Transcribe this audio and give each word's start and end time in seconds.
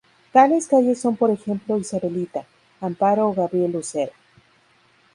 Tales 0.33 0.67
calles 0.67 0.99
son 0.99 1.15
por 1.15 1.29
ejemplo 1.29 1.77
Isabelita, 1.77 2.43
Amparo 2.79 3.27
o 3.27 3.33
Gabriel 3.35 3.75
Usera. 3.75 4.13